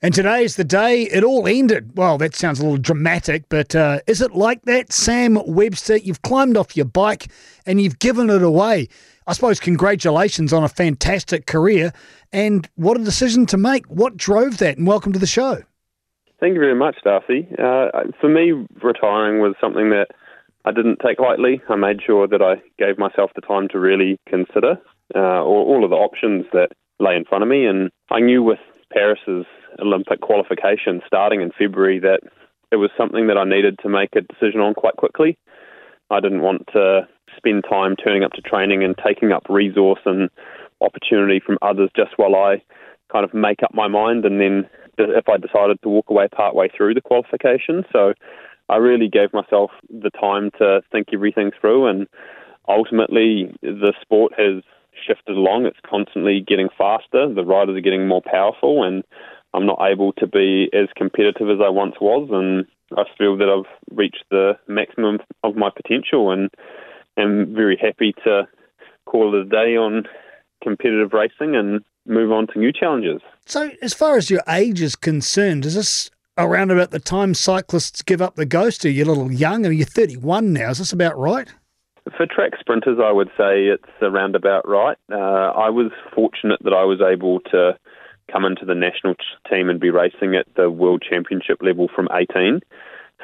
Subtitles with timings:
[0.00, 1.96] And today is the day it all ended.
[1.96, 5.96] Well, that sounds a little dramatic, but uh, is it like that, Sam Webster?
[5.96, 7.32] You've climbed off your bike
[7.66, 8.86] and you've given it away.
[9.26, 11.92] I suppose congratulations on a fantastic career
[12.32, 13.86] and what a decision to make.
[13.86, 14.78] What drove that?
[14.78, 15.62] And welcome to the show.
[16.38, 17.48] Thank you very much, Darcy.
[17.58, 17.88] Uh,
[18.20, 20.12] for me, retiring was something that
[20.64, 21.60] I didn't take lightly.
[21.68, 24.78] I made sure that I gave myself the time to really consider
[25.16, 26.68] uh, all, all of the options that
[27.00, 27.66] lay in front of me.
[27.66, 28.60] And I knew with
[28.92, 29.44] Paris's
[29.80, 32.20] Olympic qualification starting in February that
[32.70, 35.38] it was something that I needed to make a decision on quite quickly.
[36.10, 40.30] I didn't want to spend time turning up to training and taking up resource and
[40.80, 42.62] opportunity from others just while I
[43.12, 44.68] kind of make up my mind and then
[44.98, 47.84] if I decided to walk away partway through the qualification.
[47.92, 48.14] So
[48.68, 52.06] I really gave myself the time to think everything through and
[52.68, 54.62] ultimately the sport has
[55.06, 55.66] shifted along.
[55.66, 57.32] It's constantly getting faster.
[57.32, 59.04] The riders are getting more powerful, and
[59.54, 62.28] I'm not able to be as competitive as I once was.
[62.30, 62.66] And
[62.96, 66.50] I feel that I've reached the maximum of my potential, and
[67.16, 68.48] am very happy to
[69.06, 70.04] call it a day on
[70.62, 73.20] competitive racing and move on to new challenges.
[73.46, 78.02] So, as far as your age is concerned, is this around about the time cyclists
[78.02, 78.84] give up the ghost?
[78.84, 79.66] Are you a little young?
[79.66, 80.70] I mean, you're 31 now.
[80.70, 81.48] Is this about right?
[82.16, 84.96] For track sprinters, I would say it's around about right.
[85.12, 87.76] Uh, I was fortunate that I was able to
[88.30, 89.14] come into the national
[89.50, 92.60] team and be racing at the world championship level from 18.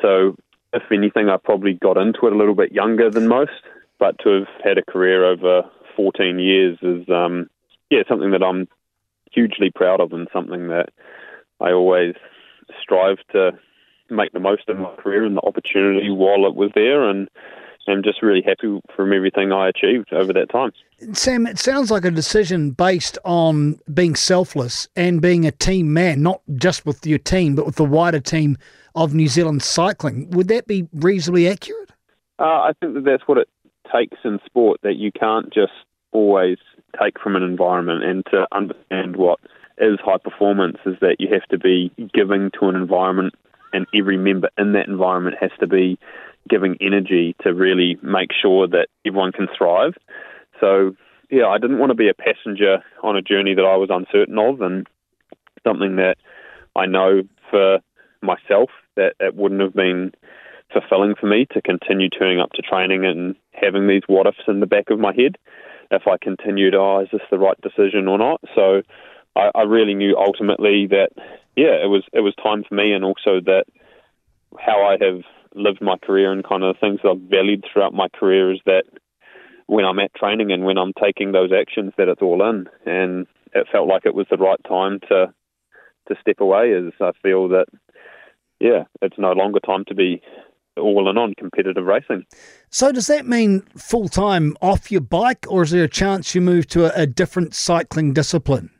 [0.00, 0.36] So,
[0.72, 3.62] if anything, I probably got into it a little bit younger than most.
[3.98, 5.62] But to have had a career over
[5.96, 7.48] 14 years is, um,
[7.90, 8.66] yeah, something that I'm
[9.30, 10.88] hugely proud of and something that
[11.60, 12.14] I always
[12.80, 13.52] strive to
[14.10, 17.08] make the most of my career and the opportunity while it was there.
[17.08, 17.28] And
[17.88, 20.72] I'm just really happy from everything I achieved over that time.
[21.12, 26.22] Sam, it sounds like a decision based on being selfless and being a team man,
[26.22, 28.56] not just with your team, but with the wider team
[28.94, 30.30] of New Zealand cycling.
[30.30, 31.90] Would that be reasonably accurate?
[32.38, 33.48] Uh, I think that that's what it
[33.92, 35.72] takes in sport, that you can't just
[36.12, 36.58] always
[37.00, 39.40] take from an environment and to understand what
[39.78, 43.34] is high performance is that you have to be giving to an environment
[43.72, 45.98] and every member in that environment has to be
[46.48, 49.94] giving energy to really make sure that everyone can thrive.
[50.60, 50.94] So,
[51.30, 54.38] yeah, I didn't want to be a passenger on a journey that I was uncertain
[54.38, 54.86] of, and
[55.64, 56.16] something that
[56.76, 57.80] I know for
[58.22, 60.12] myself that it wouldn't have been
[60.72, 64.60] fulfilling for me to continue turning up to training and having these what ifs in
[64.60, 65.36] the back of my head.
[65.90, 68.40] If I continued, oh, is this the right decision or not?
[68.54, 68.82] So,
[69.36, 71.10] I, I really knew ultimately that,
[71.56, 73.64] yeah, it was it was time for me, and also that
[74.58, 75.22] how I have
[75.54, 78.60] lived my career and kind of the things that I've valued throughout my career is
[78.66, 78.84] that
[79.66, 82.66] when I'm at training and when I'm taking those actions, that it's all in.
[82.86, 85.32] And it felt like it was the right time to
[86.08, 86.74] to step away.
[86.74, 87.66] As I feel that,
[88.60, 90.20] yeah, it's no longer time to be
[90.76, 92.24] all in on competitive racing.
[92.70, 96.40] So does that mean full time off your bike, or is there a chance you
[96.40, 98.70] move to a, a different cycling discipline?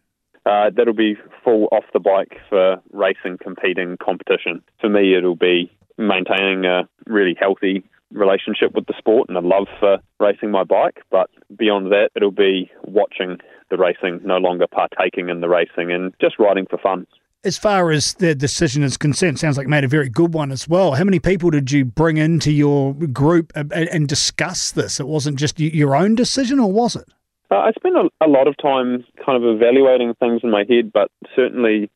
[0.45, 4.61] Uh, that'll be full off the bike for racing, competing, competition.
[4.81, 9.67] For me, it'll be maintaining a really healthy relationship with the sport and a love
[9.81, 11.01] for racing my bike.
[11.11, 13.39] But beyond that, it'll be watching
[13.71, 17.07] the racing, no longer partaking in the racing, and just riding for fun.
[17.45, 20.53] As far as the decision is concerned, sounds like you made a very good one
[20.53, 20.93] as well.
[20.93, 25.01] How many people did you bring into your group and discuss this?
[25.01, 27.09] It wasn't just your own decision, or was it?
[27.51, 30.93] Uh, I spent a, a lot of time kind of evaluating things in my head,
[30.93, 31.91] but certainly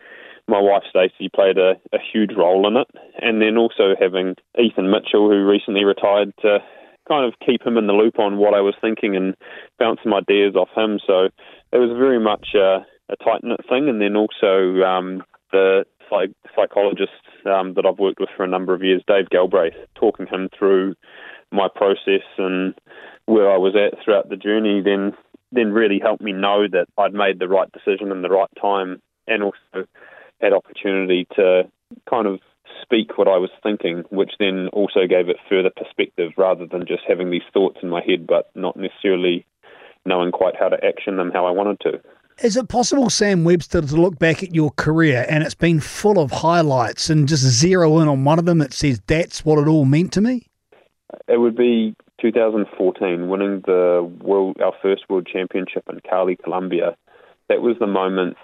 [0.48, 2.88] my wife Stacey played a, a huge role in it,
[3.20, 6.58] and then also having Ethan Mitchell, who recently retired, to
[7.08, 9.34] kind of keep him in the loop on what I was thinking and
[9.78, 10.98] bounce some ideas off him.
[11.06, 11.28] So
[11.72, 16.36] it was very much a, a tight knit thing, and then also um, the psych-
[16.54, 17.12] psychologist
[17.46, 20.94] um, that I've worked with for a number of years, Dave Galbraith, talking him through
[21.52, 22.74] my process and
[23.26, 25.12] where I was at throughout the journey, then
[25.52, 29.00] then really helped me know that I'd made the right decision in the right time,
[29.28, 29.86] and also
[30.40, 31.62] had opportunity to
[32.08, 32.40] kind of
[32.82, 37.02] speak what I was thinking, which then also gave it further perspective rather than just
[37.08, 39.46] having these thoughts in my head but not necessarily
[40.04, 42.00] knowing quite how to action them how I wanted to.
[42.42, 46.18] Is it possible, Sam Webster, to look back at your career and it's been full
[46.18, 49.66] of highlights and just zero in on one of them that says that's what it
[49.66, 50.46] all meant to me?
[51.28, 56.96] It would be 2014, winning the world, our first world championship in Cali, Colombia.
[57.48, 58.36] That was the moment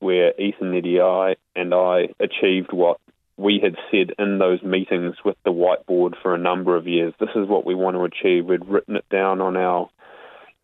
[0.00, 0.98] where Ethan Eddie
[1.54, 2.98] and I achieved what
[3.36, 7.12] we had said in those meetings with the whiteboard for a number of years.
[7.20, 8.46] This is what we want to achieve.
[8.46, 9.90] We'd written it down on our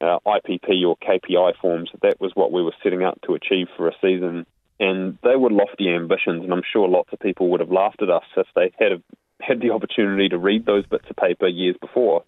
[0.00, 1.90] uh, IPP or KPI forms.
[2.02, 4.46] That was what we were setting out to achieve for a season.
[4.80, 8.10] and they were lofty ambitions, and I'm sure lots of people would have laughed at
[8.10, 9.02] us if they had
[9.40, 12.24] had the opportunity to read those bits of paper years before.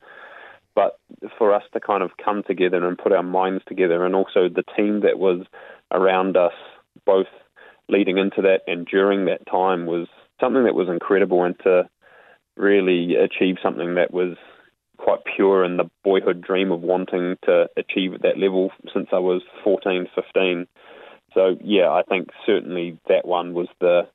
[0.75, 0.99] But
[1.39, 4.65] for us to kind of come together and put our minds together, and also the
[4.77, 5.47] team that was
[5.91, 6.53] around us,
[7.06, 7.27] both
[7.89, 10.09] leading into that and during that time, was
[10.41, 11.89] something that was incredible, and to
[12.56, 14.37] really achieve something that was
[14.97, 19.19] quite pure in the boyhood dream of wanting to achieve at that level since I
[19.19, 20.67] was 14, 15.
[21.35, 24.09] So yeah, I think certainly that one was the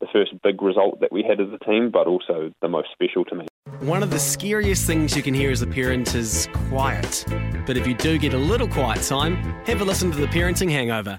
[0.00, 3.24] the first big result that we had as a team, but also the most special
[3.24, 3.46] to me.
[3.80, 7.24] One of the scariest things you can hear as a parent is quiet.
[7.66, 10.70] But if you do get a little quiet time, have a listen to the Parenting
[10.70, 11.18] Hangover.